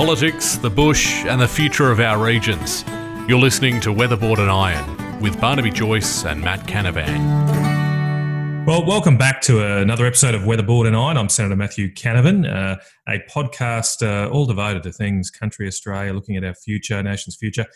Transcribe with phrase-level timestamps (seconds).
[0.00, 2.86] politics, the bush, and the future of our regions.
[3.28, 8.64] You're listening to Weatherboard and Iron with Barnaby Joyce and Matt Canavan.
[8.66, 11.18] Well, welcome back to another episode of Weatherboard and Iron.
[11.18, 16.38] I'm Senator Matthew Canavan, uh, a podcast uh, all devoted to things country Australia, looking
[16.38, 17.66] at our future, nation's future,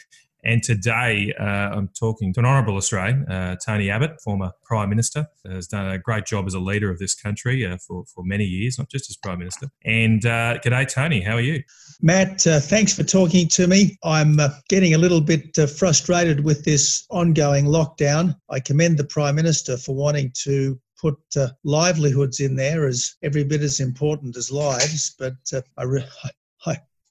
[0.44, 5.26] and today uh, I'm talking to an honourable Australian, uh, Tony Abbott, former Prime Minister,
[5.46, 8.44] has done a great job as a leader of this country uh, for, for many
[8.44, 9.68] years, not just as Prime Minister.
[9.84, 11.62] And uh, g'day, Tony, how are you?
[12.02, 13.96] Matt, uh, thanks for talking to me.
[14.04, 18.36] I'm uh, getting a little bit frustrated with this ongoing lockdown.
[18.50, 23.44] I commend the Prime Minister for wanting to put uh, livelihoods in there as every
[23.44, 25.14] bit as important as lives.
[25.18, 26.06] But uh, I, re-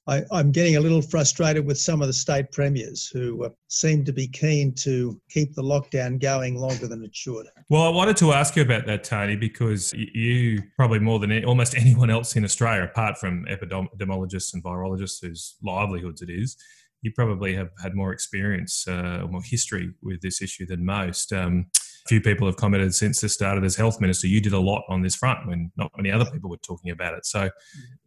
[0.06, 4.04] I, am getting a little frustrated with some of the state premiers who uh, seem
[4.04, 7.46] to be keen to keep the lockdown going longer than it should.
[7.70, 11.74] Well, I wanted to ask you about that, Tony, because you probably more than almost
[11.78, 16.56] anyone else in Australia, apart from epidemiologists and virologists whose livelihoods it is,
[17.00, 21.32] you probably have had more experience uh, or more history with this issue than most.
[21.32, 21.66] Um,
[22.06, 25.02] few people have commented since this started as health minister, you did a lot on
[25.02, 27.24] this front when not many other people were talking about it.
[27.24, 27.48] So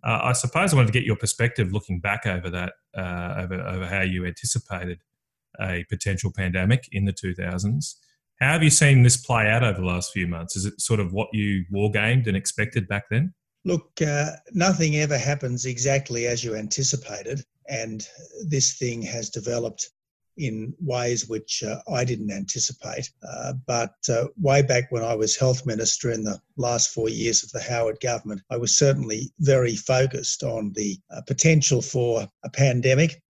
[0.03, 3.55] uh, I suppose I wanted to get your perspective looking back over that, uh, over,
[3.55, 4.99] over how you anticipated
[5.59, 7.95] a potential pandemic in the 2000s.
[8.39, 10.55] How have you seen this play out over the last few months?
[10.55, 13.33] Is it sort of what you wargamed and expected back then?
[13.65, 18.07] Look, uh, nothing ever happens exactly as you anticipated, and
[18.47, 19.89] this thing has developed
[20.37, 23.11] in ways which uh, I didn't anticipate.
[23.27, 27.43] Uh, but uh, way back when I was health minister in the last four years
[27.43, 32.49] of the Howard government, I was certainly very focused on the uh, potential for a
[32.49, 33.21] pandemic.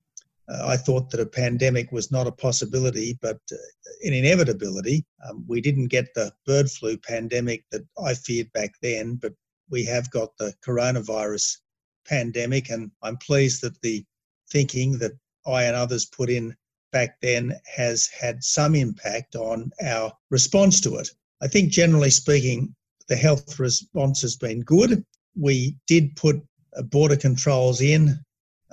[0.48, 3.56] Uh, I thought that a pandemic was not a possibility, but uh,
[4.04, 5.04] an inevitability.
[5.28, 9.32] Um, we didn't get the bird flu pandemic that I feared back then, but
[9.70, 11.58] we have got the coronavirus
[12.06, 14.04] pandemic, and I'm pleased that the
[14.50, 15.12] thinking that
[15.46, 16.54] I and others put in
[16.96, 21.10] back then has had some impact on our response to it.
[21.42, 22.74] I think, generally speaking,
[23.06, 25.04] the health response has been good.
[25.38, 26.36] We did put
[26.74, 28.18] uh, border controls in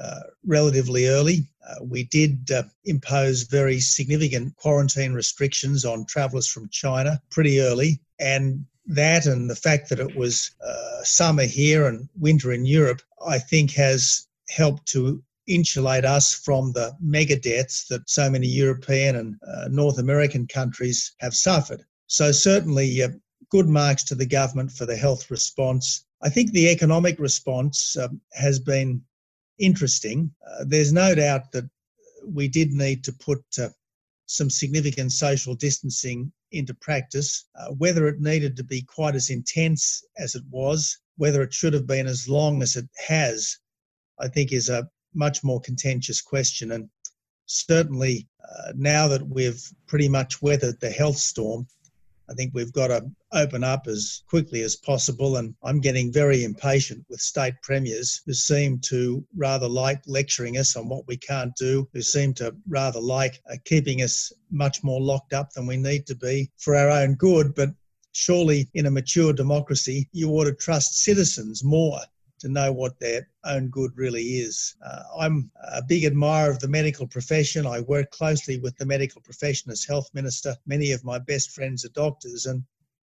[0.02, 1.40] uh, relatively early.
[1.68, 8.00] Uh, we did uh, impose very significant quarantine restrictions on travellers from China pretty early.
[8.20, 13.02] And that and the fact that it was uh, summer here and winter in Europe,
[13.28, 19.16] I think has helped to insulate us from the mega deaths that so many European
[19.16, 21.84] and uh, North American countries have suffered.
[22.08, 23.10] So, certainly, uh,
[23.50, 26.06] good marks to the government for the health response.
[26.22, 29.02] I think the economic response um, has been
[29.60, 30.34] interesting.
[30.48, 31.70] Uh, there's no doubt that
[32.26, 33.70] we did need to put uh,
[34.26, 37.46] some significant social distancing into practice.
[37.60, 41.74] Uh, whether it needed to be quite as intense as it was, whether it should
[41.74, 43.58] have been as long as it has,
[44.20, 46.72] I think is a, much more contentious question.
[46.72, 46.90] And
[47.46, 51.68] certainly uh, now that we've pretty much weathered the health storm,
[52.30, 55.38] I think we've got to open up as quickly as possible.
[55.38, 60.76] And I'm getting very impatient with state premiers who seem to rather like lecturing us
[60.76, 65.02] on what we can't do, who seem to rather like uh, keeping us much more
[65.02, 67.54] locked up than we need to be for our own good.
[67.56, 67.70] But
[68.14, 72.00] surely in a mature democracy, you ought to trust citizens more
[72.44, 74.76] to know what their own good really is.
[74.86, 77.66] Uh, I'm a big admirer of the medical profession.
[77.66, 80.58] I work closely with the medical profession as health minister.
[80.66, 82.62] Many of my best friends are doctors, and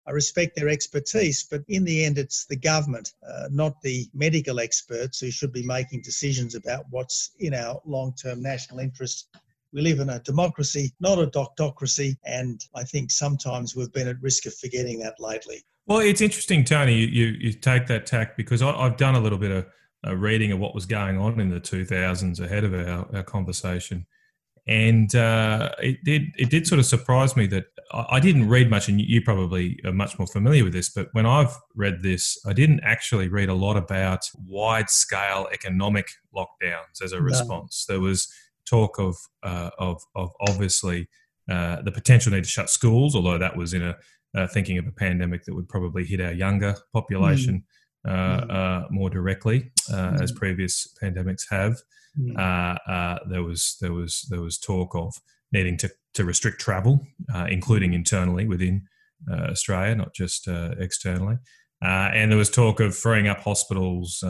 [0.06, 4.60] I respect their expertise, but in the end, it's the government, uh, not the medical
[4.60, 9.30] experts, who should be making decisions about what's in our long term national interest.
[9.74, 14.22] We live in a democracy, not a doctocracy, and I think sometimes we've been at
[14.22, 15.64] risk of forgetting that lately.
[15.88, 16.96] Well, it's interesting, Tony.
[16.96, 19.66] You you take that tack because I, have done a little bit of
[20.04, 24.06] a reading of what was going on in the 2000s ahead of our, our conversation,
[24.68, 28.88] and uh, it did it did sort of surprise me that I, didn't read much,
[28.88, 30.90] and you probably are much more familiar with this.
[30.90, 36.12] But when I've read this, I didn't actually read a lot about wide scale economic
[36.34, 37.86] lockdowns as a response.
[37.86, 38.32] There was
[38.66, 41.08] talk of uh, of of obviously.
[41.50, 43.98] Uh, the potential need to shut schools, although that was in a
[44.36, 47.64] uh, thinking of a pandemic that would probably hit our younger population
[48.08, 48.12] mm.
[48.12, 48.54] uh, mm.
[48.54, 50.22] uh, more directly, uh, mm.
[50.22, 51.78] as previous pandemics have.
[52.20, 52.38] Mm.
[52.38, 55.14] Uh, uh, there was there was there was talk of
[55.52, 57.06] needing to, to restrict travel,
[57.50, 58.84] including internally within
[59.30, 60.48] Australia, not just
[60.80, 61.38] externally.
[61.82, 64.24] and there was talk of freeing up hospitals,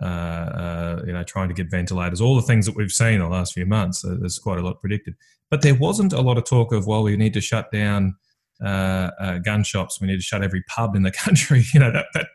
[0.00, 3.52] you know, trying to get ventilators, all the things that we've seen in the last
[3.52, 4.02] few months.
[4.02, 5.14] there's quite a lot predicted,
[5.50, 8.16] but there wasn't a lot of talk of well, we need to shut down
[8.62, 10.00] uh, uh, gun shops.
[10.00, 11.64] We need to shut every pub in the country.
[11.72, 12.28] You know that that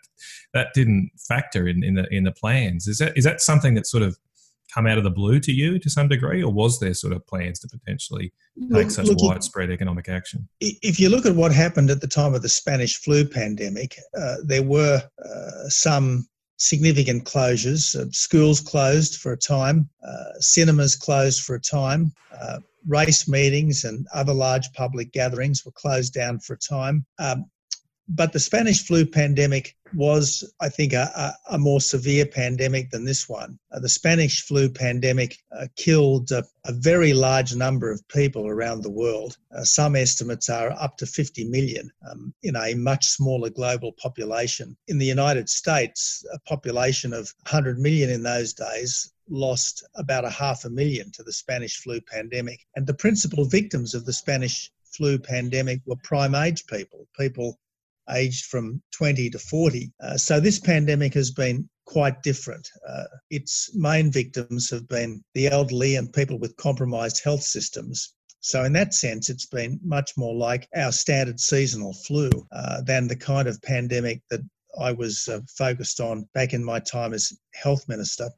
[0.53, 2.87] that didn't factor in in the in the plans.
[2.87, 4.17] Is that is that something that sort of
[4.73, 7.25] come out of the blue to you to some degree, or was there sort of
[7.25, 8.33] plans to potentially
[8.73, 10.47] take such look, widespread economic action?
[10.59, 14.35] If you look at what happened at the time of the Spanish flu pandemic, uh,
[14.43, 16.27] there were uh, some
[16.57, 17.95] significant closures.
[17.95, 23.83] Uh, schools closed for a time, uh, cinemas closed for a time, uh, race meetings
[23.83, 27.05] and other large public gatherings were closed down for a time.
[27.19, 27.45] Um,
[28.09, 33.27] but the Spanish flu pandemic was, I think, a, a more severe pandemic than this
[33.27, 33.57] one.
[33.71, 38.81] Uh, the Spanish flu pandemic uh, killed uh, a very large number of people around
[38.81, 39.37] the world.
[39.55, 44.75] Uh, some estimates are up to 50 million um, in a much smaller global population.
[44.87, 50.29] In the United States, a population of 100 million in those days lost about a
[50.29, 52.65] half a million to the Spanish flu pandemic.
[52.75, 57.59] And the principal victims of the Spanish flu pandemic were prime age people, people
[58.11, 59.91] aged from 20 to 40.
[60.01, 62.69] Uh, so this pandemic has been quite different.
[62.87, 68.13] Uh, its main victims have been the elderly and people with compromised health systems.
[68.39, 73.07] So, in that sense, it's been much more like our standard seasonal flu uh, than
[73.07, 74.41] the kind of pandemic that
[74.79, 78.29] I was uh, focused on back in my time as health minister.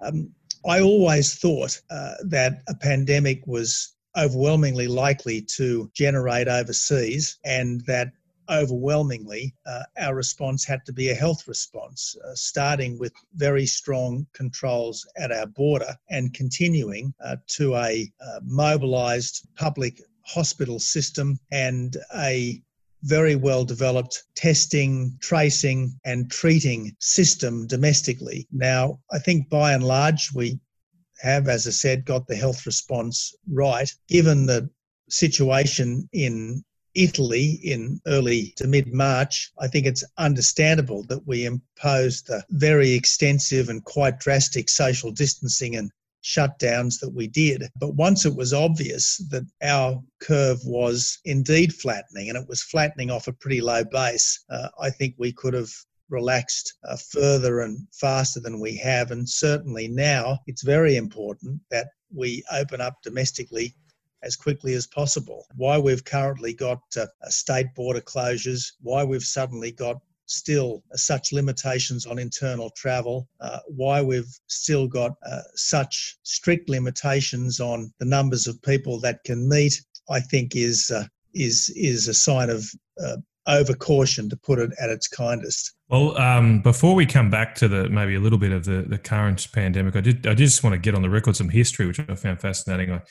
[0.00, 0.30] Um,
[0.66, 8.12] I always thought uh, that a pandemic was overwhelmingly likely to generate overseas and that
[8.52, 14.26] overwhelmingly, uh, our response had to be a health response, uh, starting with very strong
[14.34, 21.96] controls at our border and continuing uh, to a uh, mobilised public hospital system and
[22.14, 22.62] a
[23.02, 28.46] very well developed testing, tracing, and treating system domestically.
[28.52, 30.60] Now, I think by and large, we
[31.20, 34.70] have, as I said, got the health response right, given the
[35.08, 42.26] situation in Italy in early to mid March, I think it's understandable that we imposed
[42.26, 45.90] the very extensive and quite drastic social distancing and
[46.22, 47.68] shutdowns that we did.
[47.76, 53.10] But once it was obvious that our curve was indeed flattening and it was flattening
[53.10, 55.70] off a pretty low base, uh, I think we could have
[56.08, 59.10] relaxed uh, further and faster than we have.
[59.10, 63.74] And certainly now it's very important that we open up domestically
[64.22, 65.46] as quickly as possible.
[65.56, 71.32] Why we've currently got uh, state border closures, why we've suddenly got still uh, such
[71.32, 78.06] limitations on internal travel, uh, why we've still got uh, such strict limitations on the
[78.06, 79.80] numbers of people that can meet,
[80.10, 81.04] I think is uh,
[81.34, 82.64] is is a sign of
[83.02, 83.16] uh,
[83.48, 85.74] over caution, to put it at its kindest.
[85.88, 88.98] Well, um, before we come back to the maybe a little bit of the, the
[88.98, 92.00] current pandemic, I did I just want to get on the record some history, which
[92.00, 92.92] I found fascinating.
[92.92, 93.02] I,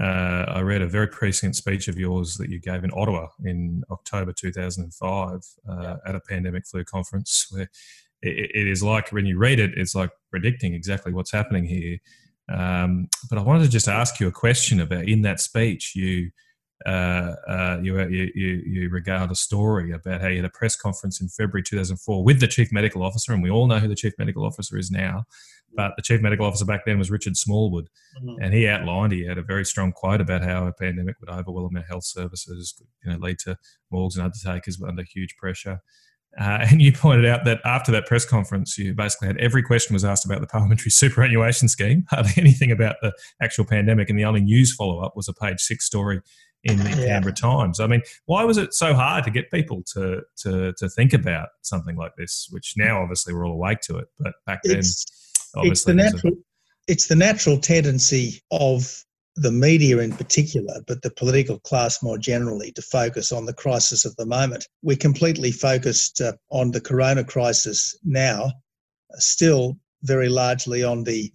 [0.00, 3.82] uh, I read a very prescient speech of yours that you gave in Ottawa in
[3.90, 5.08] October 2005
[5.68, 5.96] uh, yeah.
[6.06, 7.68] at a pandemic flu conference, where
[8.22, 11.98] it, it is like when you read it, it's like predicting exactly what's happening here.
[12.48, 16.30] Um, but I wanted to just ask you a question about in that speech, you.
[16.86, 21.20] Uh, uh, you, you, you regard a story about how you had a press conference
[21.20, 24.12] in February 2004 with the chief medical officer, and we all know who the chief
[24.16, 25.24] medical officer is now.
[25.74, 27.88] But the chief medical officer back then was Richard Smallwood,
[28.20, 28.42] mm-hmm.
[28.42, 31.76] and he outlined he had a very strong quote about how a pandemic would overwhelm
[31.76, 32.74] our health services,
[33.04, 33.56] you know, lead to
[33.90, 35.80] morgues and undertakers under huge pressure.
[36.38, 39.94] Uh, and you pointed out that after that press conference, you basically had every question
[39.94, 44.24] was asked about the parliamentary superannuation scheme, hardly anything about the actual pandemic, and the
[44.24, 46.20] only news follow up was a page six story
[46.64, 47.06] in the yeah.
[47.06, 47.78] Canberra Times.
[47.78, 51.48] I mean, why was it so hard to get people to to to think about
[51.62, 52.48] something like this?
[52.50, 54.78] Which now obviously we're all awake to it, but back then.
[54.78, 55.04] It's-
[55.56, 56.34] it's the natural.
[56.34, 56.42] A-
[56.86, 59.04] it's the natural tendency of
[59.36, 64.04] the media in particular, but the political class more generally, to focus on the crisis
[64.04, 64.66] of the moment.
[64.82, 68.50] We're completely focused uh, on the corona crisis now,
[69.14, 71.32] still very largely on the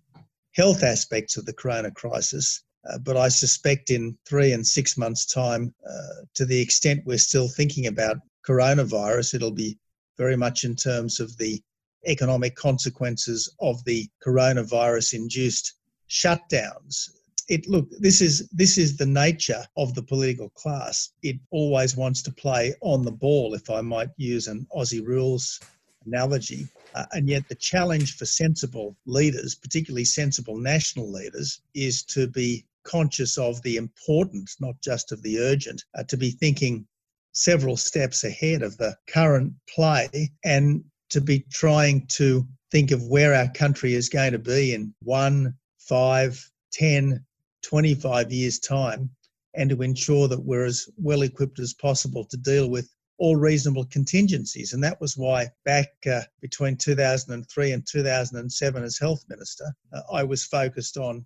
[0.51, 2.63] health aspects of the corona crisis.
[2.89, 7.17] Uh, but I suspect in three and six months' time, uh, to the extent we're
[7.17, 9.77] still thinking about coronavirus, it'll be
[10.17, 11.61] very much in terms of the
[12.05, 15.73] economic consequences of the coronavirus induced
[16.09, 17.09] shutdowns.
[17.49, 21.09] It look this is this is the nature of the political class.
[21.23, 25.59] It always wants to play on the ball if i might use an aussie rules
[26.05, 26.67] analogy.
[26.95, 32.65] Uh, and yet the challenge for sensible leaders particularly sensible national leaders is to be
[32.83, 36.85] conscious of the important not just of the urgent uh, to be thinking
[37.31, 40.83] several steps ahead of the current play and
[41.13, 45.53] to be trying to think of where our country is going to be in one,
[45.77, 47.23] five, 10,
[47.61, 49.07] 25 years' time,
[49.53, 52.89] and to ensure that we're as well equipped as possible to deal with
[53.19, 54.73] all reasonable contingencies.
[54.73, 60.23] And that was why back uh, between 2003 and 2007 as health minister, uh, I
[60.23, 61.23] was focused on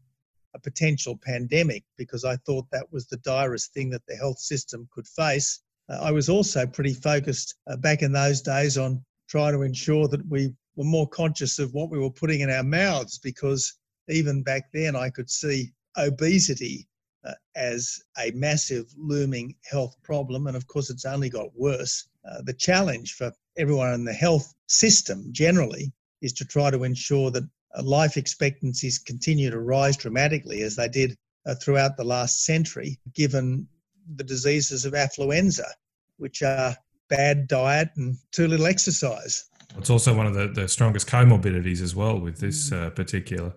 [0.54, 4.90] a potential pandemic because I thought that was the direst thing that the health system
[4.92, 5.62] could face.
[5.88, 10.08] Uh, I was also pretty focused uh, back in those days on trying to ensure
[10.08, 13.74] that we were more conscious of what we were putting in our mouths because
[14.10, 16.88] even back then I could see obesity
[17.26, 20.48] uh, as a massive looming health problem.
[20.48, 22.08] And of course, it's only got worse.
[22.30, 25.92] Uh, the challenge for everyone in the health system generally
[26.22, 27.44] is to try to ensure that
[27.76, 33.00] uh, life expectancies continue to rise dramatically as they did uh, throughout the last century,
[33.14, 33.68] given
[34.16, 35.70] the diseases of affluenza,
[36.18, 36.76] which are
[37.10, 39.50] bad diet and too little exercise.
[39.78, 43.54] It's also one of the, the strongest comorbidities as well with this uh, particular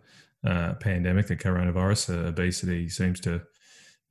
[0.46, 2.14] uh, pandemic, the coronavirus.
[2.14, 3.42] Uh, obesity seems to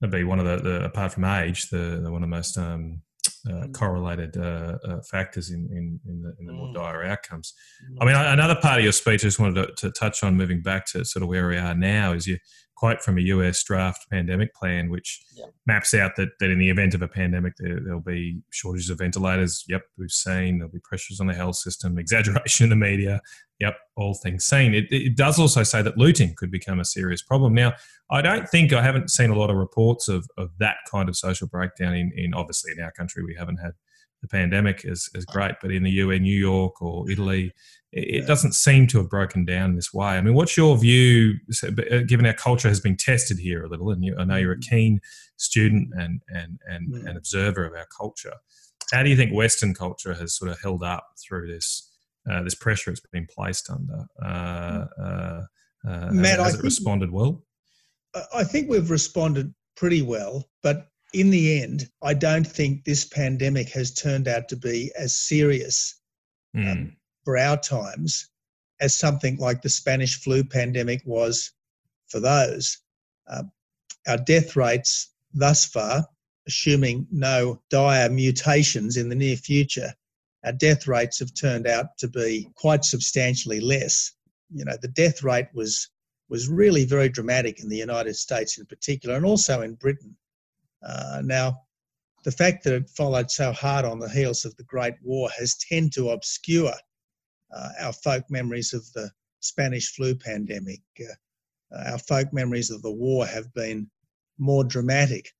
[0.09, 3.01] be one of the, the apart from age, the, the one of the most um,
[3.47, 3.73] uh, mm.
[3.73, 6.73] correlated uh, uh, factors in, in, in, the, in the more mm.
[6.73, 7.53] dire outcomes.
[8.01, 10.61] I mean, another part of your speech I just wanted to, to, touch on, moving
[10.61, 12.37] back to sort of where we are now, is you
[12.79, 15.47] quote from a US draft pandemic plan, which yeah.
[15.67, 18.99] maps out that, that in the event of a pandemic, there, will be shortages of
[18.99, 19.65] ventilators.
[19.67, 23.19] Yep, we've seen there'll be pressures on the health system, exaggeration in the media.
[23.59, 24.73] Yep, all things seen.
[24.73, 27.53] It, it does also say that looting could become a serious problem.
[27.53, 27.73] Now,
[28.09, 31.17] I don't think I haven't seen a lot of reports of, of that kind of
[31.17, 33.25] social breakdown in, in obviously in our country.
[33.25, 33.73] We haven't had
[34.21, 37.53] the pandemic is, is great, but in the UN, New York or Italy,
[37.91, 40.09] it, doesn't seem to have broken down this way.
[40.09, 43.89] I mean, what's your view, uh, given our culture has been tested here a little,
[43.91, 44.69] and you, I know you're a mm.
[44.69, 45.01] keen
[45.37, 47.05] student and, and, and, mm.
[47.05, 48.33] and observer of our culture.
[48.91, 51.91] How do you think Western culture has sort of held up through this,
[52.29, 54.05] uh, this pressure it's been placed under?
[54.21, 54.89] Uh, mm.
[54.99, 55.41] uh,
[55.87, 57.43] uh Matt, has, has it responded well?
[58.33, 63.69] I think we've responded pretty well, but in the end, I don't think this pandemic
[63.69, 65.95] has turned out to be as serious
[66.55, 66.71] mm.
[66.71, 68.29] um, for our times
[68.79, 71.51] as something like the Spanish flu pandemic was
[72.07, 72.77] for those.
[73.27, 73.43] Uh,
[74.07, 76.07] our death rates thus far,
[76.47, 79.93] assuming no dire mutations in the near future,
[80.45, 84.13] our death rates have turned out to be quite substantially less.
[84.49, 85.89] You know, the death rate was
[86.29, 90.15] was really very dramatic in the United States in particular, and also in Britain.
[90.81, 91.61] Uh, now,
[92.23, 95.55] the fact that it followed so hard on the heels of the Great War has
[95.55, 96.73] tended to obscure
[97.55, 99.09] uh, our folk memories of the
[99.39, 100.81] Spanish flu pandemic.
[100.99, 103.89] Uh, our folk memories of the war have been
[104.37, 105.33] more dramatic,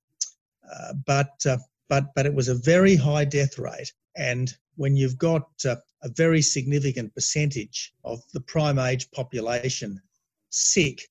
[0.72, 5.18] uh, but uh, but but it was a very high death rate, and when you've
[5.18, 10.00] got uh, a very significant percentage of the prime age population
[10.48, 11.02] sick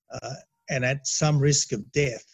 [0.69, 2.25] and at some risk of death,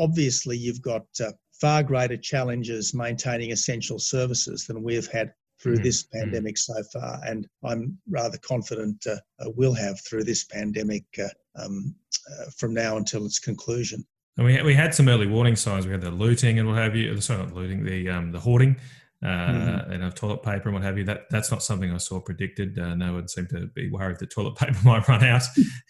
[0.00, 1.30] obviously you've got uh,
[1.60, 6.18] far greater challenges maintaining essential services than we've had through mm this mm.
[6.18, 11.28] pandemic so far, and I'm rather confident uh, uh, we'll have through this pandemic uh,
[11.62, 11.94] um,
[12.32, 14.02] uh, from now until its conclusion.
[14.38, 15.84] And we, we had some early warning signs.
[15.84, 17.20] We had the looting and what have you.
[17.20, 18.76] Sorry, not looting, the um, the hoarding.
[19.22, 19.92] Uh, mm-hmm.
[19.92, 21.04] and of toilet paper and what have you.
[21.04, 22.78] That that's not something I saw predicted.
[22.78, 25.42] Uh, no one seemed to be worried that toilet paper might run out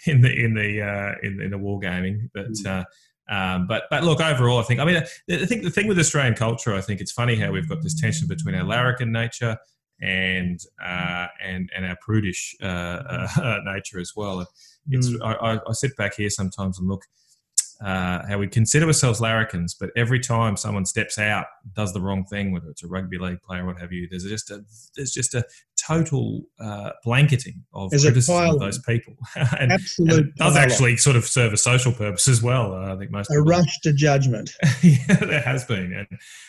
[0.04, 2.28] in the in the uh, in, in the war gaming.
[2.34, 2.84] But mm
[3.30, 6.34] um, but but look, overall, I think I mean I think the thing with Australian
[6.34, 9.56] culture, I think it's funny how we've got this tension between our larrikin nature
[10.02, 14.40] and uh, and and our prudish uh, uh, nature as well.
[14.90, 15.18] It's mm.
[15.22, 17.04] I, I, sit back here sometimes and look
[17.80, 22.24] uh, how we consider ourselves larrikins, but every time someone steps out, does the wrong
[22.24, 24.64] thing, whether it's a rugby league player or what have you, there's just a
[24.96, 25.44] there's just a
[25.90, 29.14] total uh, blanketing of there's criticism of those people,
[29.58, 32.74] and, Absolute and it does actually sort of serve a social purpose as well.
[32.74, 34.50] Uh, I think most a people, rush to judgment.
[34.82, 36.06] yeah, there has been, and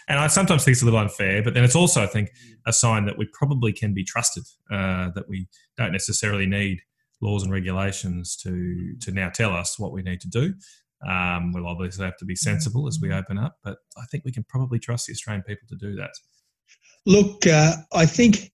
[0.08, 2.32] and I sometimes think it's a little unfair, but then it's also I think
[2.68, 6.80] a sign that we probably can be trusted, uh, that we don't necessarily need
[7.22, 10.54] laws and regulations to to now tell us what we need to do.
[11.10, 14.32] Um, we'll obviously have to be sensible as we open up, but I think we
[14.32, 16.12] can probably trust the Australian people to do that.
[17.08, 18.52] Look, uh, I think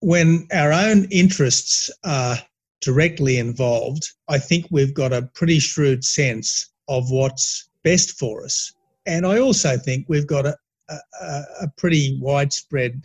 [0.00, 2.38] when our own interests are
[2.80, 8.72] directly involved, I think we've got a pretty shrewd sense of what's best for us.
[9.06, 10.56] And I also think we've got a,
[10.88, 13.02] a, a pretty widespread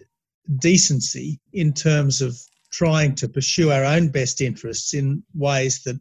[0.59, 2.37] decency in terms of
[2.71, 5.99] trying to pursue our own best interests in ways that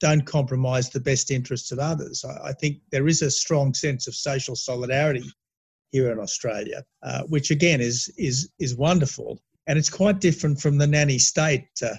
[0.00, 2.24] don't compromise the best interests of others.
[2.24, 5.30] I, I think there is a strong sense of social solidarity
[5.92, 10.78] here in Australia, uh, which again is is is wonderful, and it's quite different from
[10.78, 11.94] the nanny state, uh,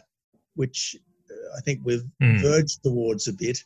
[0.56, 0.96] which
[1.30, 2.42] uh, I think we've mm.
[2.42, 3.64] verged towards a bit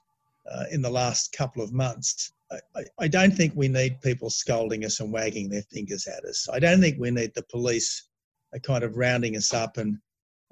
[0.51, 2.33] uh, in the last couple of months.
[2.75, 6.49] I, I, don't think we need people scolding us and wagging their fingers at us.
[6.51, 8.09] I don't think we need the police
[8.53, 9.97] uh, kind of rounding us up and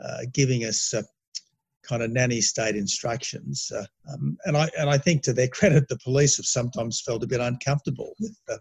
[0.02, 1.02] uh, giving us uh,
[1.84, 3.72] kind of nanny state instructions.
[3.76, 7.24] Uh, um, and I and I think to their credit, the police have sometimes felt
[7.24, 8.60] a bit uncomfortable with the,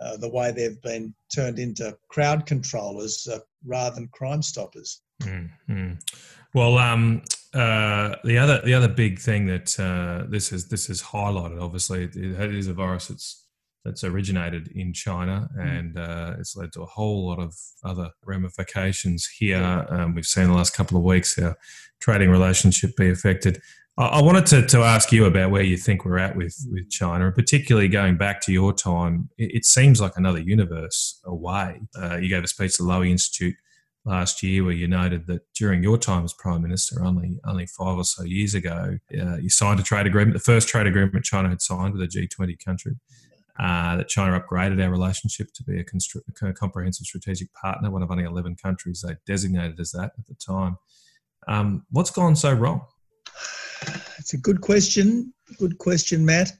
[0.00, 5.02] uh, the way they've been turned into crowd controllers uh, rather than crime stoppers.
[5.22, 5.92] Mm-hmm.
[6.54, 7.22] Well, um,
[7.54, 12.04] uh, the other the other big thing that uh, this is this is highlighted, obviously,
[12.04, 13.46] it is a virus that's
[13.84, 15.78] that's originated in China, mm.
[15.78, 19.86] and uh, it's led to a whole lot of other ramifications here.
[19.88, 21.56] Um, we've seen the last couple of weeks our
[22.00, 23.60] trading relationship be affected.
[23.98, 27.26] I, wanted to, to ask you about where you think we're at with with China,
[27.26, 29.28] and particularly going back to your time.
[29.36, 31.80] It, it seems like another universe away.
[32.00, 33.56] Uh, you gave a speech to the Lowy Institute
[34.04, 37.98] last year where you noted that during your time as prime minister, only only five
[37.98, 41.48] or so years ago, uh, you signed a trade agreement, the first trade agreement China
[41.48, 42.94] had signed with a G20 country.
[43.58, 45.84] Uh, that China upgraded our relationship to be a,
[46.46, 50.34] a, comprehensive strategic partner, one of only 11 countries they designated as that at the
[50.34, 50.78] time.
[51.48, 52.82] Um, what's gone so wrong?
[54.18, 55.32] It's a good question.
[55.58, 56.52] Good question, Matt.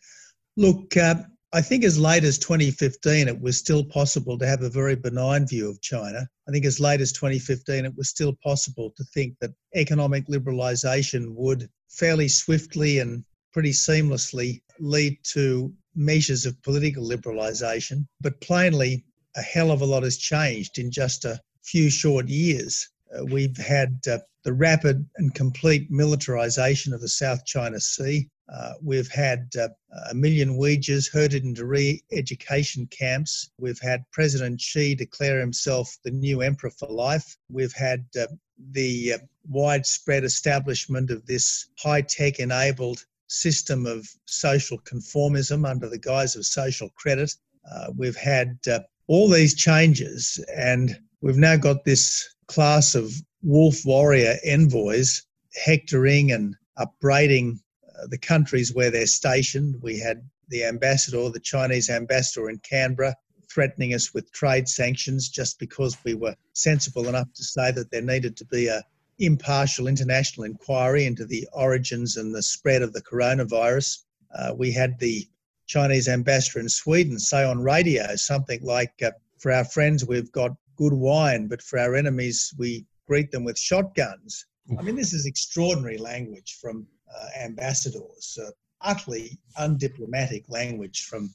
[0.56, 1.16] Look, uh,
[1.52, 5.46] I think as late as 2015, it was still possible to have a very benign
[5.46, 6.28] view of China.
[6.46, 11.34] I think as late as 2015, it was still possible to think that economic liberalisation
[11.34, 18.06] would fairly swiftly and pretty seamlessly lead to measures of political liberalisation.
[18.20, 19.04] But plainly,
[19.36, 22.88] a hell of a lot has changed in just a few short years.
[23.16, 28.26] Uh, we've had uh, the rapid and complete militarisation of the South China Sea.
[28.50, 29.68] Uh, we've had uh,
[30.10, 33.50] a million Uyghurs herded into re education camps.
[33.60, 37.36] We've had President Xi declare himself the new emperor for life.
[37.50, 38.28] We've had uh,
[38.70, 39.18] the uh,
[39.50, 46.46] widespread establishment of this high tech enabled system of social conformism under the guise of
[46.46, 47.34] social credit.
[47.70, 53.84] Uh, we've had uh, all these changes, and we've now got this class of wolf
[53.84, 55.22] warrior envoys
[55.54, 57.60] hectoring and upbraiding
[58.08, 59.76] the countries where they're stationed.
[59.82, 63.16] We had the ambassador, the Chinese ambassador in Canberra,
[63.50, 68.02] threatening us with trade sanctions just because we were sensible enough to say that there
[68.02, 68.82] needed to be a
[69.18, 74.04] impartial international inquiry into the origins and the spread of the coronavirus.
[74.32, 75.26] Uh, we had the
[75.66, 80.56] Chinese ambassador in Sweden say on radio something like, uh, "For our friends, we've got
[80.76, 84.46] good wine, but for our enemies, we greet them with shotguns."
[84.78, 88.50] I mean, this is extraordinary language from uh, ambassadors, uh,
[88.82, 91.34] utterly undiplomatic language from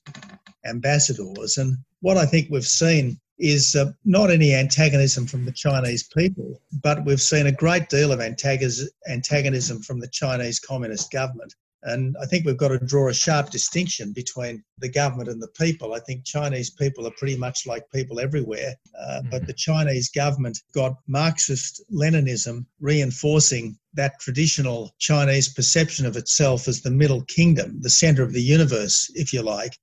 [0.65, 1.57] ambassadors.
[1.57, 6.61] And what I think we've seen is uh, not any antagonism from the Chinese people,
[6.81, 11.53] but we've seen a great deal of antagonism from the Chinese Communist government.
[11.85, 15.49] And I think we've got to draw a sharp distinction between the government and the
[15.49, 15.93] people.
[15.93, 19.29] I think Chinese people are pretty much like people everywhere, uh, mm-hmm.
[19.29, 26.81] but the Chinese government got Marxist Leninism reinforcing that traditional Chinese perception of itself as
[26.81, 29.77] the middle kingdom, the center of the universe, if you like.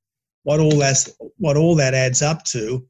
[0.45, 2.87] What all that, what all that adds up to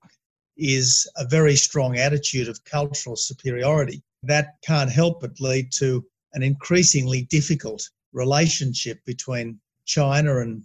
[0.56, 4.02] is a very strong attitude of cultural superiority.
[4.22, 10.64] That can't help but lead to an increasingly difficult relationship between China and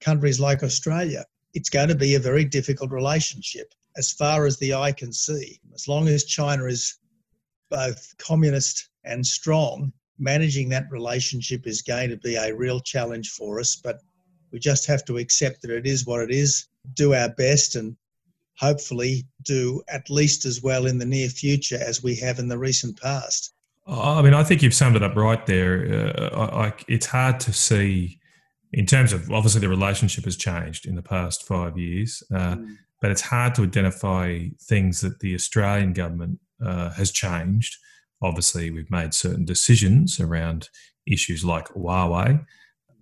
[0.00, 1.24] countries like Australia.
[1.54, 5.60] It's going to be a very difficult relationship as far as the eye can see.
[5.74, 6.96] As long as China is
[7.70, 13.60] both communist and strong, managing that relationship is going to be a real challenge for
[13.60, 13.76] us.
[13.76, 14.00] But
[14.50, 17.96] we just have to accept that it is what it is, do our best, and
[18.56, 22.58] hopefully do at least as well in the near future as we have in the
[22.58, 23.51] recent past.
[23.86, 26.22] I mean, I think you've summed it up right there.
[26.24, 28.20] Uh, I, I, it's hard to see,
[28.72, 32.76] in terms of obviously the relationship has changed in the past five years, uh, mm.
[33.00, 37.76] but it's hard to identify things that the Australian government uh, has changed.
[38.22, 40.68] Obviously, we've made certain decisions around
[41.06, 42.44] issues like Huawei,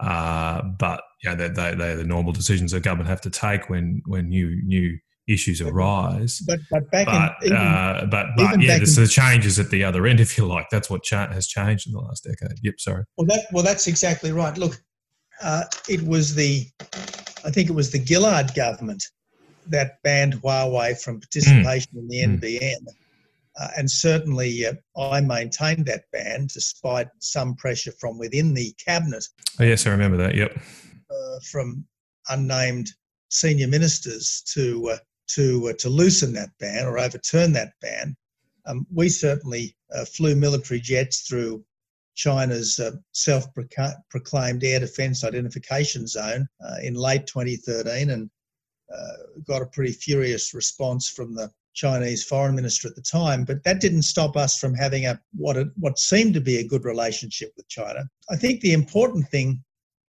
[0.01, 4.31] uh, but they, they, they're the normal decisions the government have to take when when
[4.31, 4.99] new new
[5.33, 6.41] issues arise.
[6.41, 9.85] But but back but, in, even, uh, but but yeah, there's the changes at the
[9.85, 10.67] other end, if you like.
[10.71, 12.59] That's what cha- has changed in the last decade.
[12.63, 13.05] Yep, sorry.
[13.17, 14.57] Well, that well, that's exactly right.
[14.57, 14.81] Look,
[15.43, 16.67] uh, it was the,
[17.45, 19.05] I think it was the Gillard government
[19.67, 22.23] that banned Huawei from participation mm.
[22.23, 22.81] in the NBN.
[22.81, 22.95] Mm.
[23.61, 29.25] Uh, and certainly, uh, I maintained that ban despite some pressure from within the cabinet.
[29.59, 30.35] Oh, yes, I remember that.
[30.35, 30.59] Yep.
[31.11, 31.85] Uh, from
[32.29, 32.91] unnamed
[33.31, 34.99] senior ministers to uh,
[35.35, 38.17] to uh, to loosen that ban or overturn that ban.
[38.67, 41.65] Um, we certainly uh, flew military jets through
[42.15, 43.47] China's uh, self
[44.11, 48.31] proclaimed air defense identification zone uh, in late 2013 and
[48.95, 49.13] uh,
[49.47, 53.45] got a pretty furious response from the Chinese foreign minister at the time.
[53.45, 56.67] But that didn't stop us from having a what, a, what seemed to be a
[56.67, 58.09] good relationship with China.
[58.29, 59.63] I think the important thing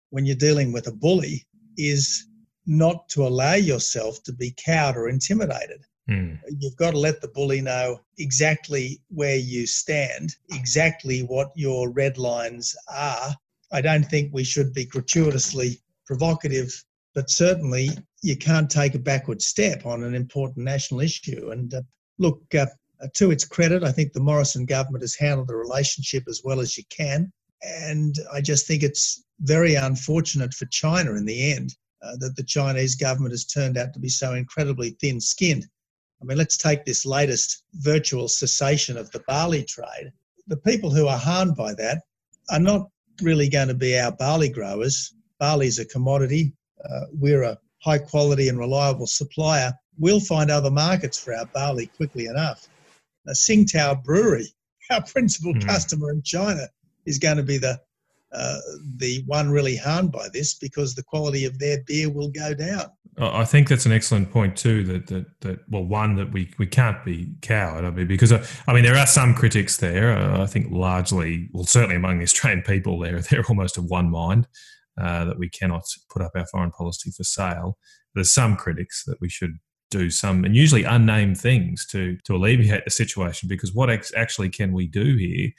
[0.09, 2.27] when you're dealing with a bully is
[2.71, 5.85] not to allow yourself to be cowed or intimidated.
[6.09, 6.39] Mm.
[6.57, 12.17] You've got to let the bully know exactly where you stand, exactly what your red
[12.17, 13.35] lines are.
[13.73, 16.73] I don't think we should be gratuitously provocative,
[17.13, 17.89] but certainly
[18.23, 21.51] you can't take a backward step on an important national issue.
[21.51, 21.83] And uh,
[22.19, 22.67] look, uh,
[23.15, 26.79] to its credit, I think the Morrison government has handled the relationship as well as
[26.79, 27.33] you can.
[27.63, 32.43] And I just think it's very unfortunate for China in the end uh, that the
[32.43, 35.67] Chinese government has turned out to be so incredibly thin skinned.
[36.21, 40.13] I mean, let's take this latest virtual cessation of the barley trade.
[40.49, 42.03] The people who are harmed by that
[42.51, 42.89] are not
[43.23, 45.15] really going to be our barley growers.
[45.39, 46.53] Barley is a commodity.
[46.85, 49.73] Uh, we're a high quality and reliable supplier.
[49.99, 52.69] We'll find other markets for our barley quickly enough.
[53.25, 54.47] Now, Tsingtao Brewery,
[54.91, 55.67] our principal mm.
[55.67, 56.69] customer in China,
[57.07, 57.81] is going to be the
[58.33, 58.59] uh,
[58.97, 62.91] the one really harmed by this because the quality of their beer will go down.
[63.19, 64.85] I think that's an excellent point too.
[64.85, 67.85] That that that well, one that we we can't be cowed.
[67.85, 70.17] I mean, because uh, I mean there are some critics there.
[70.17, 74.11] Uh, I think largely, well, certainly among the Australian people, they're they're almost of one
[74.11, 74.47] mind
[75.01, 77.79] uh, that we cannot put up our foreign policy for sale.
[78.15, 79.59] There's some critics that we should
[79.91, 83.49] do some and usually unnamed things to to alleviate the situation.
[83.49, 85.51] Because what ex- actually can we do here,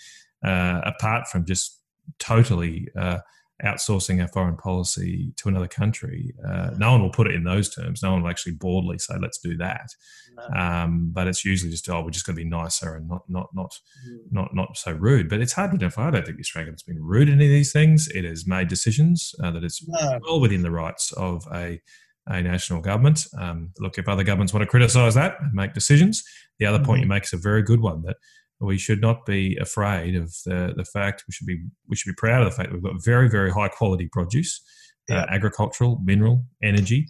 [0.43, 1.80] uh, apart from just
[2.19, 3.19] totally uh,
[3.63, 6.33] outsourcing our foreign policy to another country.
[6.47, 8.01] Uh, no one will put it in those terms.
[8.01, 9.89] No one will actually broadly say, "Let's do that."
[10.35, 10.59] No.
[10.59, 13.49] Um, but it's usually just, "Oh, we're just going to be nicer and not not
[13.53, 13.71] not
[14.07, 14.17] mm.
[14.31, 16.07] not not so rude." But it's hard to identify.
[16.07, 18.07] I don't think the Australian government's been rude in any of these things.
[18.07, 20.19] It has made decisions uh, that it's no.
[20.23, 21.79] well within the rights of a
[22.27, 23.25] a national government.
[23.37, 26.23] Um, look, if other governments want to criticise that and make decisions,
[26.59, 26.85] the other mm-hmm.
[26.85, 28.17] point you make is a very good one that
[28.61, 32.15] we should not be afraid of the, the fact we should be we should be
[32.15, 34.61] proud of the fact that we've got very very high quality produce,
[35.09, 35.21] uh, yeah.
[35.21, 37.07] uh, agricultural, mineral, energy,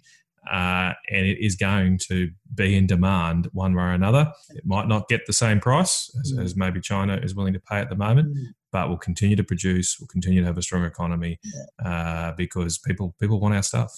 [0.50, 4.32] uh, and it is going to be in demand one way or another.
[4.50, 6.42] It might not get the same price as, mm.
[6.42, 8.46] as maybe China is willing to pay at the moment, mm.
[8.72, 9.98] but we'll continue to produce.
[10.00, 11.38] We'll continue to have a strong economy
[11.84, 13.92] uh, because people people want our stuff.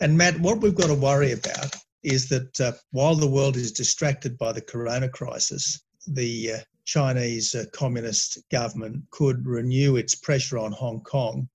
[0.00, 3.70] And Matt, what we've got to worry about is that uh, while the world is
[3.70, 10.58] distracted by the corona crisis, the uh, Chinese uh, communist government could renew its pressure
[10.58, 11.48] on Hong Kong,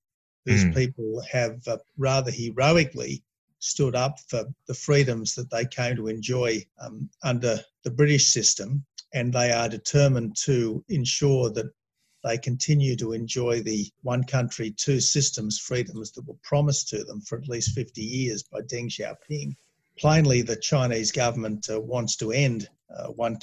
[0.45, 0.75] whose mm.
[0.75, 3.23] people have uh, rather heroically
[3.59, 8.85] stood up for the freedoms that they came to enjoy um, under the British system,
[9.13, 11.71] and they are determined to ensure that
[12.23, 17.21] they continue to enjoy the one country, two systems freedoms that were promised to them
[17.21, 19.55] for at least 50 years by Deng Xiaoping.
[19.97, 23.37] Plainly, the Chinese government uh, wants to end uh, one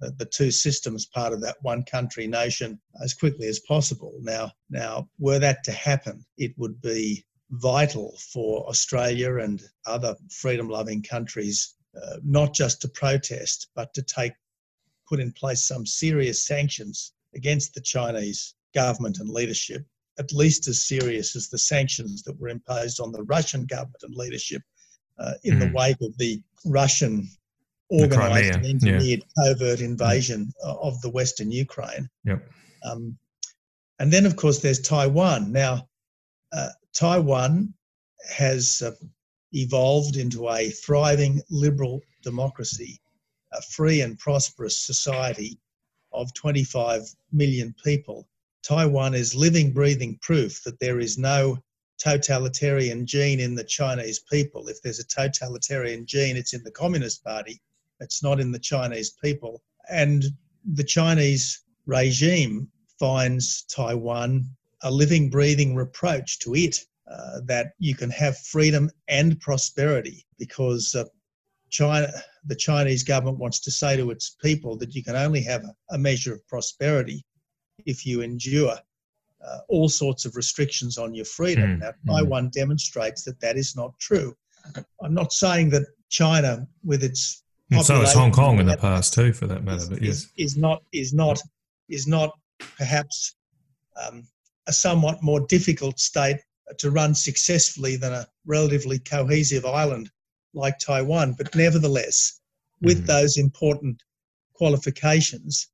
[0.00, 4.14] the, the two systems part of that one country nation as quickly as possible.
[4.20, 11.02] Now, now, were that to happen, it would be vital for Australia and other freedom-loving
[11.02, 14.32] countries uh, not just to protest, but to take
[15.08, 19.84] put in place some serious sanctions against the Chinese government and leadership,
[20.18, 24.14] at least as serious as the sanctions that were imposed on the Russian government and
[24.14, 24.62] leadership
[25.18, 25.60] uh, in mm.
[25.60, 27.28] the wake of the Russian
[27.90, 29.52] organised and engineered yeah.
[29.52, 32.08] covert invasion of the Western Ukraine.
[32.24, 32.48] Yep.
[32.84, 33.16] Um,
[33.98, 35.52] and then, of course, there's Taiwan.
[35.52, 35.88] Now,
[36.52, 37.72] uh, Taiwan
[38.28, 38.92] has uh,
[39.52, 43.00] evolved into a thriving liberal democracy,
[43.52, 45.58] a free and prosperous society
[46.12, 48.28] of 25 million people.
[48.62, 51.58] Taiwan is living, breathing proof that there is no
[51.98, 54.68] totalitarian gene in the Chinese people.
[54.68, 57.60] If there's a totalitarian gene, it's in the Communist Party.
[58.00, 59.62] It's not in the Chinese people.
[59.90, 60.24] And
[60.74, 64.48] the Chinese regime finds Taiwan
[64.82, 66.78] a living, breathing reproach to it
[67.10, 71.04] uh, that you can have freedom and prosperity because uh,
[71.70, 72.08] China,
[72.44, 75.74] the Chinese government wants to say to its people that you can only have a,
[75.90, 77.24] a measure of prosperity
[77.84, 78.78] if you endure
[79.46, 81.76] uh, all sorts of restrictions on your freedom.
[81.76, 82.16] Mm, now, mm.
[82.16, 84.36] Taiwan demonstrates that that is not true.
[85.02, 87.44] I'm not saying that China, with its
[87.82, 89.82] so is Hong Kong in the past too, for that matter.
[89.82, 91.40] Is, but yes, is, is not is not
[91.88, 92.38] is not
[92.76, 93.36] perhaps
[94.06, 94.26] um,
[94.66, 96.38] a somewhat more difficult state
[96.78, 100.10] to run successfully than a relatively cohesive island
[100.54, 101.34] like Taiwan.
[101.36, 102.40] But nevertheless,
[102.80, 103.06] with mm.
[103.06, 104.02] those important
[104.54, 105.68] qualifications,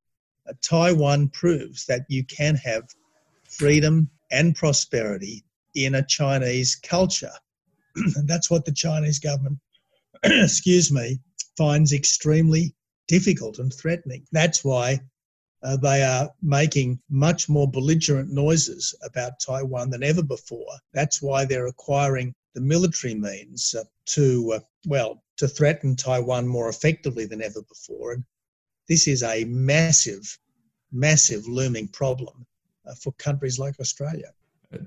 [0.47, 2.83] uh, Taiwan proves that you can have
[3.49, 5.43] freedom and prosperity
[5.75, 7.33] in a Chinese culture.
[7.95, 9.59] and that's what the Chinese government,
[10.23, 11.19] excuse me,
[11.57, 12.73] finds extremely
[13.07, 14.25] difficult and threatening.
[14.31, 14.99] That's why
[15.63, 20.67] uh, they are making much more belligerent noises about Taiwan than ever before.
[20.93, 26.69] That's why they're acquiring the military means uh, to, uh, well, to threaten Taiwan more
[26.69, 28.13] effectively than ever before.
[28.13, 28.23] And
[28.87, 30.37] this is a massive,
[30.91, 32.45] massive looming problem
[32.85, 34.33] uh, for countries like Australia.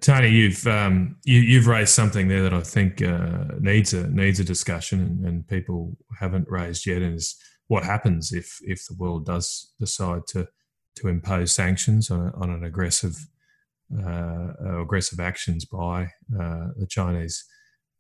[0.01, 4.41] Tony, you've um, you, have raised something there that I think uh, needs a needs
[4.41, 7.03] a discussion, and, and, people haven't raised yet.
[7.03, 7.37] And is
[7.69, 10.49] what happens if if the world does decide to
[10.97, 13.17] to impose sanctions on, on an aggressive
[13.97, 16.05] uh, aggressive actions by
[16.39, 17.45] uh, the Chinese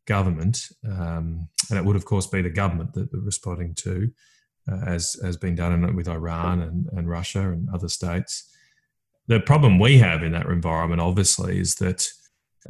[0.06, 4.10] government, um, and it would of course be the government that they're responding to,
[4.70, 8.52] uh, as has been done with Iran and, and Russia and other states.
[9.28, 12.06] The problem we have in that environment, obviously, is that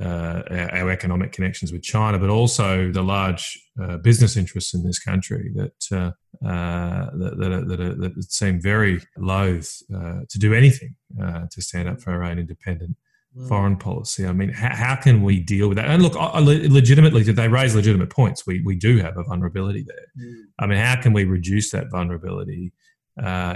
[0.01, 4.99] uh, our, economic connections with China, but also the large uh, business interests in this
[4.99, 10.95] country that uh, uh that, that, that, that, seem very loath uh, to do anything
[11.23, 12.95] uh, to stand up for our own independent
[13.49, 14.27] foreign policy.
[14.27, 15.88] I mean, how, how, can we deal with that?
[15.88, 18.47] And look, legitimately, did they raise legitimate points?
[18.47, 20.27] We we do have a vulnerability there.
[20.27, 20.42] Mm.
[20.59, 22.73] I mean, how can we reduce that vulnerability?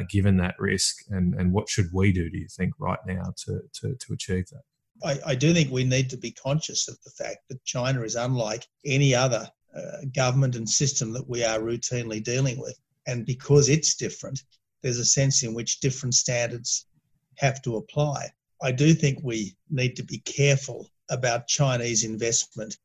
[0.08, 2.30] Given that risk, and, and what should we do?
[2.30, 4.62] Do you think right now to to, to achieve that?
[5.02, 8.16] I, I, do think we need to be conscious of the fact that China is
[8.16, 12.78] unlike any other uh, government and system that we are routinely dealing with.
[13.06, 14.42] And because it's different,
[14.82, 16.86] there's a sense in which different standards
[17.36, 18.30] have to apply.
[18.62, 22.76] I do think we need to be careful about Chinese investment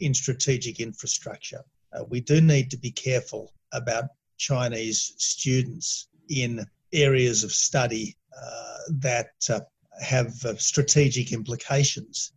[0.00, 1.64] in strategic infrastructure.
[1.92, 4.04] Uh, we do need to be careful about
[4.36, 9.60] Chinese students in areas of study uh, that uh,
[10.00, 12.32] have uh, strategic implications.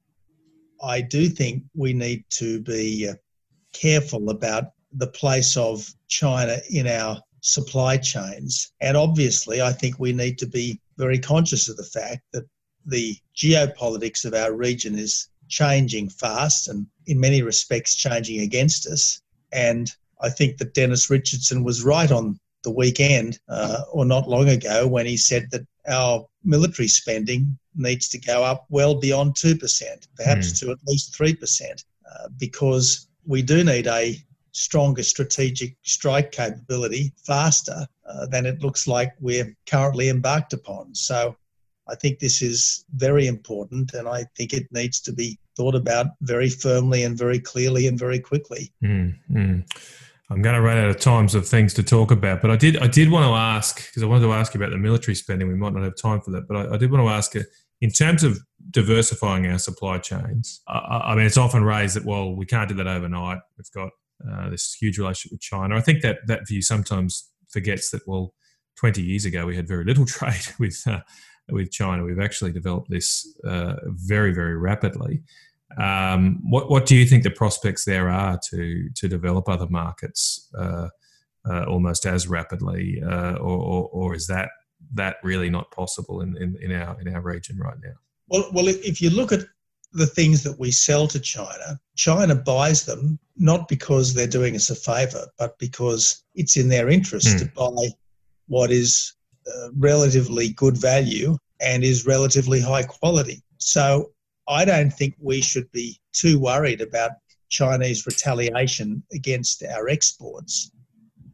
[0.82, 3.16] I do think we need to be uh,
[3.74, 8.72] careful about the place of China in our supply chains.
[8.82, 12.46] And obviously, I think we need to be very conscious of the fact that
[12.86, 19.22] the geopolitics of our region is changing fast and, in many respects, changing against us.
[19.52, 24.50] And I think that Dennis Richardson was right on the weekend uh, or not long
[24.50, 30.08] ago when he said that our military spending needs to go up well beyond 2%,
[30.16, 30.60] perhaps mm.
[30.60, 34.18] to at least 3%, uh, because we do need a
[34.52, 40.96] stronger strategic strike capability faster uh, than it looks like we're currently embarked upon.
[40.96, 41.36] So
[41.88, 46.08] I think this is very important and I think it needs to be thought about
[46.22, 48.72] very firmly and very clearly and very quickly.
[48.84, 49.88] Mm, mm.
[50.30, 52.78] I'm going to run out of times of things to talk about, but I did
[52.78, 55.48] I did want to ask because I wanted to ask you about the military spending.
[55.48, 57.34] We might not have time for that, but I, I did want to ask
[57.82, 58.40] in terms of
[58.72, 60.62] diversifying our supply chains.
[60.68, 63.40] I, I, mean, it's often raised that well, we can't do that overnight.
[63.58, 63.90] We've got
[64.30, 65.78] uh, this huge relationship with China.
[65.78, 68.34] I think that that view sometimes forgets that well,
[68.78, 71.00] 20 years ago we had very little trade with uh,
[71.50, 72.04] with China.
[72.04, 75.24] We've actually developed this uh, very very rapidly.
[75.78, 80.50] Um, what what do you think the prospects there are to to develop other markets
[80.58, 80.88] uh,
[81.50, 84.50] uh, almost as rapidly, uh, or, or, or is that
[84.94, 87.94] that really not possible in, in, in our in our region right now?
[88.30, 89.42] Well, well, if you look at
[89.94, 94.70] the things that we sell to China, China buys them not because they're doing us
[94.70, 97.40] a favour, but because it's in their interest mm.
[97.40, 97.88] to buy
[98.48, 99.14] what is
[99.48, 103.42] uh, relatively good value and is relatively high quality.
[103.58, 104.12] So
[104.48, 107.12] I don't think we should be too worried about
[107.50, 110.72] Chinese retaliation against our exports.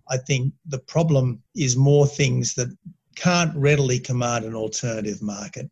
[0.10, 2.76] I think the problem is more things that
[3.16, 5.70] can't readily command an alternative market.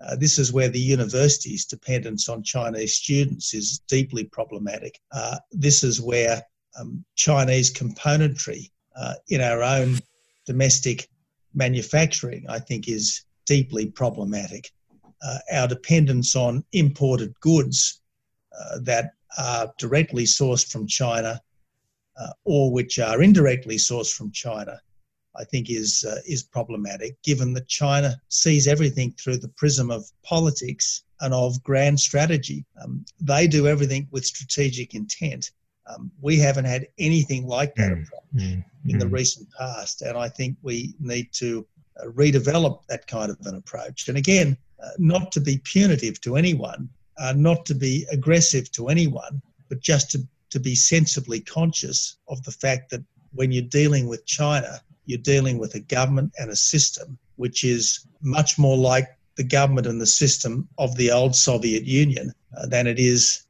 [0.00, 5.00] Uh, this is where the university's dependence on Chinese students is deeply problematic.
[5.12, 6.42] Uh, this is where
[6.78, 9.98] um, Chinese componentry uh, in our own
[10.44, 11.08] domestic
[11.54, 14.70] manufacturing, I think, is deeply problematic
[15.22, 18.00] uh, our dependence on imported goods
[18.58, 21.40] uh, that are directly sourced from China
[22.18, 24.80] uh, or which are indirectly sourced from China,
[25.36, 27.20] I think is uh, is problematic.
[27.22, 33.04] Given that China sees everything through the prism of politics and of grand strategy, um,
[33.20, 35.50] they do everything with strategic intent.
[35.86, 39.00] Um, we haven't had anything like that mm, approach mm, in mm.
[39.00, 41.66] the recent past, and I think we need to
[42.00, 44.08] uh, redevelop that kind of an approach.
[44.08, 48.88] And again, uh, not to be punitive to anyone, uh, not to be aggressive to
[48.88, 54.06] anyone, but just to, to be sensibly conscious of the fact that when you're dealing
[54.06, 59.16] with China, you're dealing with a government and a system which is much more like
[59.36, 63.46] the government and the system of the old Soviet Union uh, than it is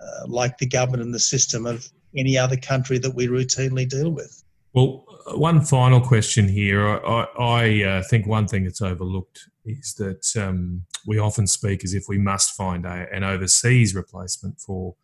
[0.00, 4.10] uh, like the government and the system of any other country that we routinely deal
[4.10, 4.42] with.
[4.72, 6.86] Well, one final question here.
[6.86, 11.94] I, I uh, think one thing that's overlooked is that um, we often speak as
[11.94, 14.94] if we must find a, an overseas replacement for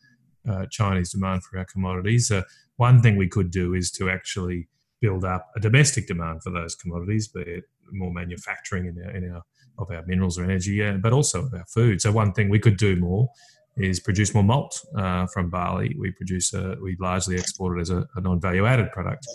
[0.49, 2.31] uh, Chinese demand for our commodities.
[2.31, 2.43] Uh,
[2.77, 4.69] one thing we could do is to actually
[5.01, 9.33] build up a domestic demand for those commodities, be it more manufacturing in our, in
[9.33, 9.43] our
[9.79, 12.03] of our minerals or energy, uh, but also of our food.
[12.03, 13.29] So one thing we could do more
[13.77, 15.95] is produce more malt uh, from barley.
[15.99, 19.27] We produce a, we largely export it as a, a non-value added product.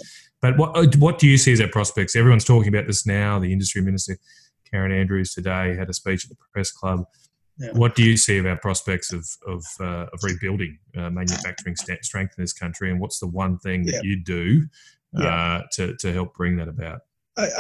[0.41, 2.15] But what uh, what do you see as our prospects?
[2.15, 3.39] Everyone's talking about this now.
[3.39, 4.17] The industry minister
[4.69, 7.05] Karen Andrews today had a speech at the press club.
[7.57, 7.71] Yeah.
[7.71, 12.33] What do you see of our prospects of of, uh, of rebuilding uh, manufacturing strength
[12.37, 14.01] in this country, and what's the one thing that yeah.
[14.03, 14.67] you do
[15.13, 15.27] yeah.
[15.27, 16.99] Uh, to to help bring that about?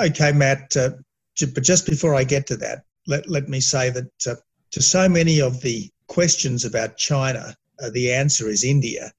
[0.01, 0.75] Okay, Matt.
[0.75, 0.91] Uh,
[1.53, 4.35] but just before I get to that, let let me say that uh,
[4.71, 7.55] to so many of the questions about China,
[7.91, 9.11] the answer is India,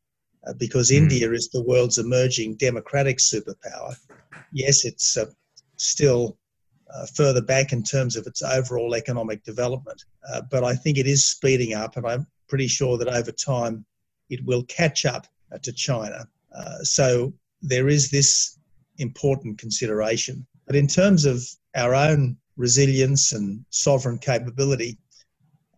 [0.58, 0.96] because mm.
[0.96, 3.96] India is the world's emerging democratic superpower.
[4.52, 5.16] Yes, it's
[5.76, 6.38] still
[6.92, 10.04] uh, further back in terms of its overall economic development.
[10.30, 13.84] Uh, but I think it is speeding up, and I'm pretty sure that over time
[14.30, 16.26] it will catch up uh, to China.
[16.56, 18.58] Uh, so there is this
[18.98, 20.46] important consideration.
[20.66, 21.44] But in terms of
[21.74, 24.98] our own resilience and sovereign capability,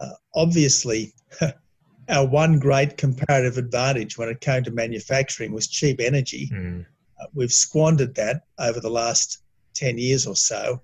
[0.00, 1.12] uh, obviously,
[2.08, 6.50] our one great comparative advantage when it came to manufacturing was cheap energy.
[6.52, 6.87] Mm.
[7.34, 9.42] we've squandered that over the last
[9.74, 10.80] 10 years or so.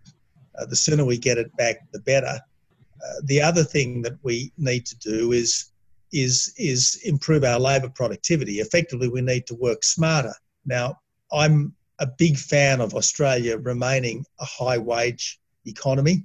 [0.58, 2.40] Uh, the sooner we get it back, the better.
[3.04, 5.70] Uh, the other thing that we need to do is
[6.12, 8.60] is is improve our labour productivity.
[8.60, 10.32] Effectively, we need to work smarter.
[10.64, 11.00] Now,
[11.32, 16.24] I'm a big fan of Australia remaining a high wage economy.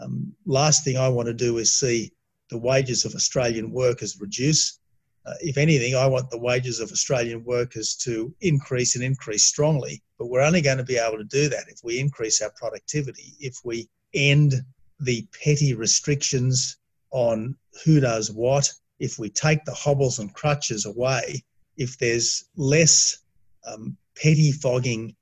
[0.00, 2.12] Um, last thing I want to do is see
[2.50, 4.78] the wages of Australian workers reduce.
[5.24, 10.02] Uh, if anything, I want the wages of Australian workers to increase and increase strongly.
[10.18, 13.34] But we're only going to be able to do that if we increase our productivity,
[13.40, 14.54] if we end
[15.00, 16.76] the petty restrictions
[17.10, 21.42] on who does what, if we take the hobbles and crutches away,
[21.76, 23.18] if there's less
[23.66, 25.14] um, pettifogging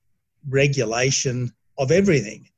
[0.48, 2.48] regulation of everything,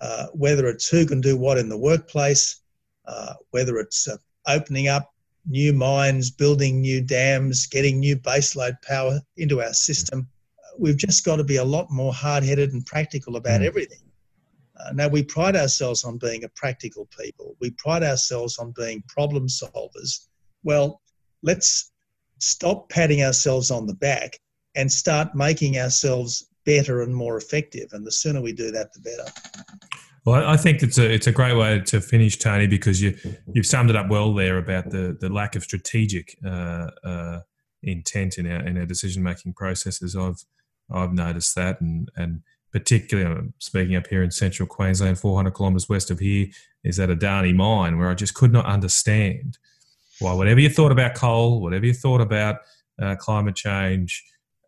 [0.00, 2.60] uh, whether it's who can do what in the workplace,
[3.06, 5.12] uh, whether it's uh, opening up
[5.48, 10.28] new mines, building new dams, getting new baseload power into our system.
[10.78, 13.66] We've just got to be a lot more hard headed and practical about mm.
[13.66, 14.00] everything.
[14.78, 19.02] Uh, now, we pride ourselves on being a practical people, we pride ourselves on being
[19.08, 20.26] problem solvers.
[20.64, 21.00] Well,
[21.42, 21.92] let's
[22.38, 24.38] stop patting ourselves on the back
[24.74, 27.90] and start making ourselves better and more effective.
[27.92, 29.30] And the sooner we do that, the better.
[30.26, 33.16] Well, I think it's a it's a great way to finish, Tony, because you
[33.54, 37.40] you've summed it up well there about the the lack of strategic uh, uh,
[37.84, 40.16] intent in our in our decision making processes.
[40.16, 40.44] I've
[40.90, 46.10] I've noticed that, and and particularly speaking up here in central Queensland, 400 kilometres west
[46.10, 46.48] of here,
[46.82, 49.58] is at Adani mine, where I just could not understand
[50.18, 52.56] why whatever you thought about coal, whatever you thought about
[53.00, 54.24] uh, climate change,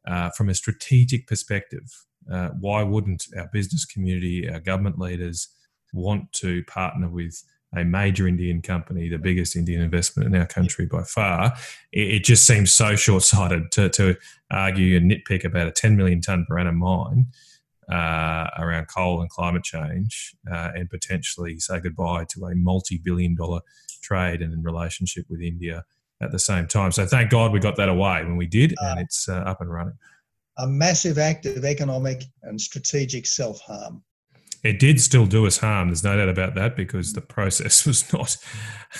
[0.08, 5.48] uh, from a strategic perspective, uh, why wouldn't our business community, our government leaders
[5.92, 7.42] want to partner with
[7.76, 11.52] a major Indian company, the biggest Indian investment in our country by far?
[11.92, 14.16] It, it just seems so short sighted to, to,
[14.50, 17.26] argue and nitpick about a 10 million tonne per annum mine.
[17.90, 23.60] Uh, around coal and climate change, uh, and potentially say goodbye to a multi-billion dollar
[24.02, 25.82] trade and relationship with India
[26.20, 26.92] at the same time.
[26.92, 29.60] So thank God we got that away when we did, and uh, it's uh, up
[29.60, 29.94] and running
[30.58, 34.02] a massive act of economic and strategic self harm.
[34.64, 35.88] It did still do us harm.
[35.88, 38.36] There's no doubt about that because the process was not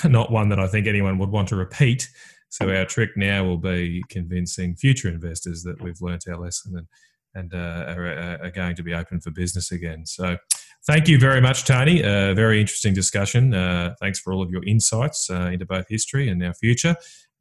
[0.04, 2.08] not one that I think anyone would want to repeat.
[2.50, 6.86] So our trick now will be convincing future investors that we've learnt our lesson and
[7.34, 10.06] and uh, are, are, going to be open for business again.
[10.06, 10.38] So
[10.86, 12.02] thank you very much, Tony.
[12.02, 13.54] Uh, very interesting discussion.
[13.54, 16.96] Uh, thanks for all of your insights uh, into both history and our future.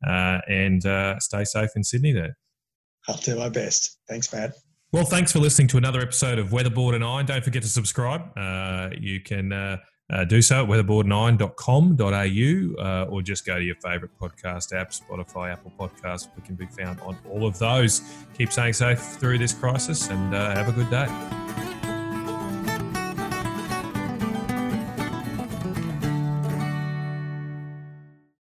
[0.06, 2.38] Uh, and uh, stay safe in Sydney there.
[3.08, 3.98] I'll do my best.
[4.08, 4.54] Thanks, Matt.
[4.92, 7.26] Well, thanks for listening to another episode of Weatherboard and Iron.
[7.26, 8.22] Don't forget to subscribe.
[8.38, 9.80] Uh, you can
[10.28, 15.74] do so at weatherboardandIron.com.au uh, or just go to your favourite podcast app, Spotify, Apple
[15.78, 16.30] Podcasts.
[16.36, 18.02] We can be found on all of those.
[18.38, 21.67] Keep staying safe through this crisis and uh, have a good day.